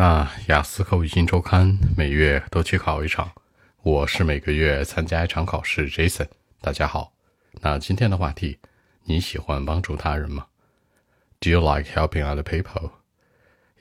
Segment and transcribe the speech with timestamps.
[0.00, 3.30] 那雅思口语新周刊每月都去考一场，
[3.82, 5.90] 我是每个月参加一场考试。
[5.90, 6.26] Jason，
[6.62, 7.12] 大家好。
[7.60, 8.58] 那今天的话题，
[9.04, 10.46] 你喜欢帮助他人吗
[11.38, 12.92] ？Do you like helping other people?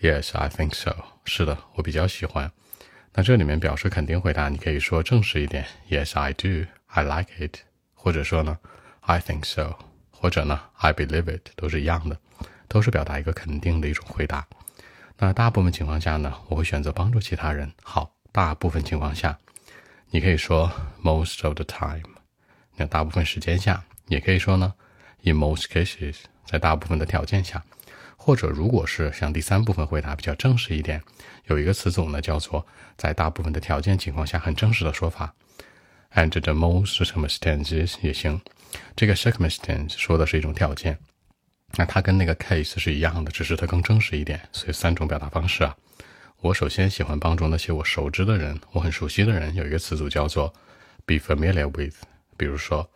[0.01, 0.93] Yes, I think so.
[1.23, 2.51] 是的，我比较喜欢。
[3.13, 6.65] 那这里面表示肯定回答，你可以说正式一点，Yes, I do.
[6.87, 7.59] I like it.
[7.93, 8.57] 或者说呢
[8.99, 9.77] ，I think so.
[10.11, 12.19] 或者呢，I believe it，都是一样的，
[12.67, 14.45] 都是表达一个肯定的一种回答。
[15.21, 17.69] 那大部分情况下呢，我会选择帮助其他人。
[17.83, 19.37] 好，大部分情况下，
[20.11, 20.71] 你可以说
[21.03, 22.07] most of the time。
[22.77, 24.73] 那大部分时间下，也可以说呢
[25.23, 27.61] in most cases，在大部分的条件下。
[28.15, 31.01] 或者如果是像第三部分回答比较正式一点，
[31.47, 35.33] 有一个词组呢叫做在大部分的条件情况下很正式的说法
[36.13, 38.39] and the most circumstances 也行。
[38.95, 40.97] 这个 circumstances 说的是一种条件。
[41.75, 44.39] 那它跟那个 case 是一样的，只是它更正式一点。
[44.51, 45.75] 所以三种表达方式啊，
[46.41, 49.53] 我首先喜欢帮助那些我熟知的人，我很熟悉的人。
[49.55, 50.53] 有一个词组叫做
[51.05, 51.95] be familiar with，
[52.37, 52.89] 比如说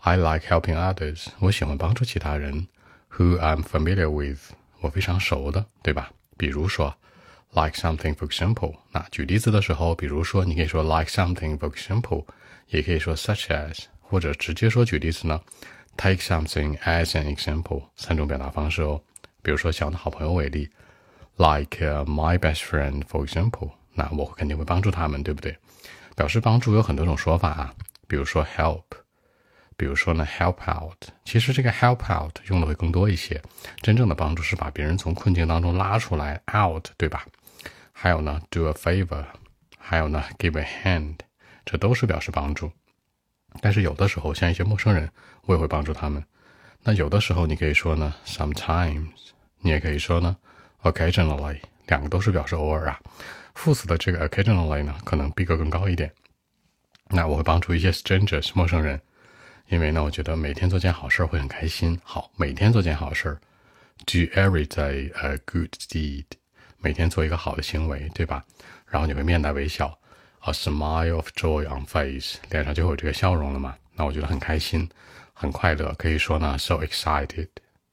[0.00, 2.66] I like helping others，我喜欢帮助其他人。
[3.16, 4.38] Who I'm familiar with，
[4.80, 6.10] 我非常熟的，对吧？
[6.36, 6.94] 比如说
[7.52, 12.24] like something for example，那举例子的时候，比如说你可以说 like something for example，
[12.68, 15.40] 也可以说 such as，或者直接说举例子呢。
[15.98, 19.02] Take something as an example，三种表达方式哦。
[19.42, 20.70] 比如说，像我的好朋友为例
[21.36, 25.58] ，like my best friend for example，那我肯定会帮助他们，对不对？
[26.14, 27.74] 表示帮助有很多种说法啊，
[28.06, 28.84] 比如说 help，
[29.76, 31.08] 比如说呢 help out。
[31.24, 33.42] 其实这个 help out 用的会更多一些。
[33.82, 37.26] 真正的帮助是把别人从困境当中拉出来 out，对吧？
[37.92, 39.24] 还有呢 do a favor，
[39.76, 41.16] 还有呢 give a hand，
[41.64, 42.70] 这都是表示帮助。
[43.60, 45.10] 但是有的时候，像一些陌生人，
[45.46, 46.22] 我也会帮助他们。
[46.82, 49.08] 那有的时候，你可以说呢，sometimes，
[49.60, 50.36] 你也可以说呢
[50.82, 53.00] ，occasionally，两个都是表示偶尔啊。
[53.54, 56.12] 副词的这个 occasionally 呢，可能逼格更高一点。
[57.08, 59.00] 那我会帮助一些 strangers，陌生人，
[59.68, 61.98] 因为呢，我觉得每天做件好事会很开心。
[62.04, 63.36] 好，每天做件好事
[64.06, 66.24] ，do every day a good deed，
[66.78, 68.44] 每天做一个好的行为，对吧？
[68.86, 69.98] 然后你会面带微笑。
[70.45, 73.75] A smile of joy on face，脸上就会有这个笑容了嘛？
[73.95, 74.89] 那我觉得很开心，
[75.33, 75.93] 很快乐。
[75.97, 77.47] 可以说呢，so excited，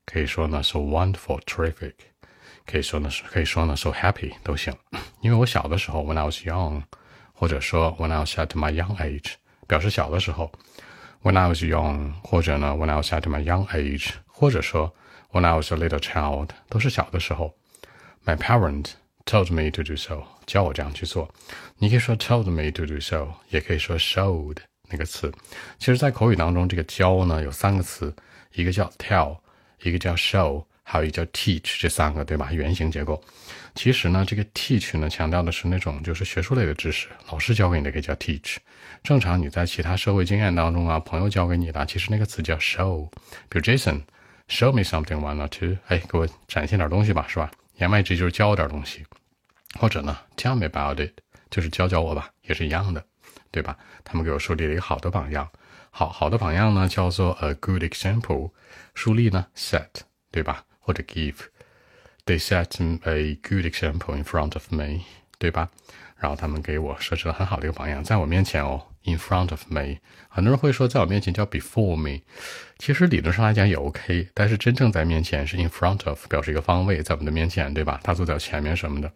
[0.05, 1.95] 可以说呢，so wonderful，terrific，
[2.67, 4.75] 可以说呢，可以说呢，so happy 都行。
[5.21, 6.83] 因为我小的时候，when I was young，
[7.33, 9.35] 或者说 when I was at my young age，
[9.69, 10.51] 表示小的时候，
[11.23, 14.93] when I was young，或者呢，when I was at my young age，或者说
[15.31, 17.55] when I was a little child，都是小的时候。
[18.25, 18.95] My parent。
[19.26, 21.28] Told me to do so，教我这样去做。
[21.80, 25.32] 你可以说 told me to do so，也可以说 showed 那个词。
[25.80, 28.16] 其实，在口语当中，这个教呢有三个词，
[28.54, 29.36] 一个叫 tell，
[29.82, 32.54] 一个叫 show，还有一个叫 teach，这三个对吧？
[32.54, 33.20] 原型结构。
[33.74, 38.58] 其实呢，这个 teach 呢强调的是那种就是学术类的知识，老师教给你的可以叫 teach。
[39.04, 43.10] 正常你在其他社会经验当中啊，朋友教给你的，其实那个词叫 show。
[43.50, 47.50] 比如 Jason，show me something one or two，哎，给我展现点东西吧，是吧？
[47.78, 49.06] 言外之意就是教我点东西，
[49.80, 51.12] 或者呢，tell me about it，
[51.50, 53.06] 就是教教我吧，也是一样的，
[53.52, 53.78] 对吧？
[54.04, 55.50] 他们给我树立了一个好的榜样，
[55.90, 58.52] 好好的榜样呢，叫做 a good example。
[58.94, 59.90] 树立呢，set，
[60.32, 60.66] 对吧？
[60.80, 65.02] 或者 give，they set a good example in front of me，
[65.45, 65.69] 对吧？
[66.17, 69.97] 然后他们给我设置了很好的一个榜样，在我面前哦，in front of me。
[70.29, 72.21] 很多人会说在我面前叫 before me，
[72.79, 77.99] 其实理论上来讲也 OK，但是真正在面前是 in front of，表示一个方位，在我们的面前，对吧？
[78.05, 79.11] 他坐在前面什么的。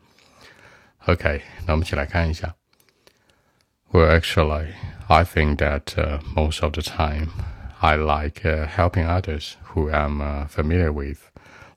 [1.07, 2.55] OK，那我们一起来看一下。
[3.93, 4.69] Well, actually,
[5.07, 7.29] I think that uh, most of the time
[7.81, 11.19] I like uh, helping others who I'm uh, familiar with,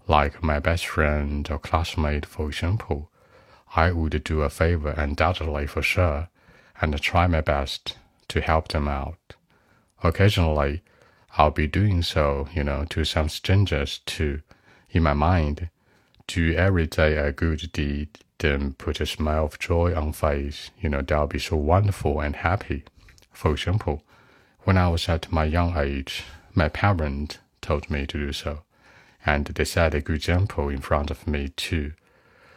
[0.08, 3.10] like my best friend or classmate, for example.
[3.75, 6.29] I would do a favor undoubtedly for sure
[6.81, 7.97] and try my best
[8.29, 9.35] to help them out.
[10.03, 10.83] Occasionally,
[11.39, 14.43] I'll be doing so, you know, to some strangers too.
[14.91, 15.71] In my mind,
[16.27, 20.89] do every day a good deed, then put a smile of joy on face, you
[20.91, 22.85] know, that'll be so wonderful and happy.
[23.33, 24.03] For example,
[24.65, 26.25] when I was at my young age,
[26.55, 28.65] my parents told me to do so,
[29.25, 31.93] and they set a good example in front of me too.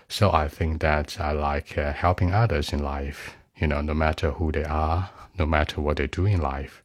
[0.08, 4.32] So I think that I like uh, helping others in life, you know, no matter
[4.32, 6.82] who they are, no matter what they do in life.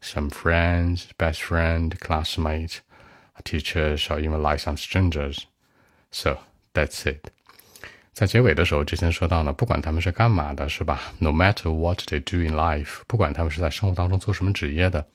[0.00, 2.80] Some friends, best friend, classmates,
[3.44, 5.46] teachers, or even like some strangers.
[6.10, 6.38] So
[6.74, 7.30] that's it.
[8.12, 11.00] 在结尾的时候，之前说到呢，不管他们是干嘛的，是吧？
[11.18, 15.06] No matter what they do in life，不管他们是在生活当中做什么职业的，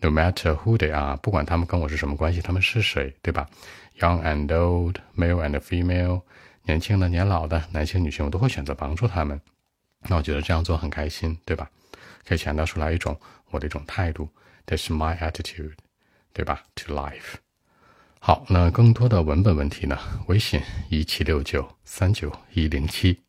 [0.00, 3.48] No matter who they are，不管他们跟我是什么关系，他们是谁，对吧？
[4.00, 6.22] Young and old, male and female。
[6.67, 9.39] 年轻的、年老的、男性、女性，我都会选择帮助他们。
[10.09, 11.69] 那我觉得这样做很开心，对吧？
[12.27, 13.17] 可以强调出来一种
[13.51, 14.29] 我的一种态度
[14.65, 15.75] ，That's my attitude，
[16.33, 17.35] 对吧？To life。
[18.19, 19.97] 好，那更多的文本问题呢？
[20.27, 23.26] 微信一七六九三九一零七。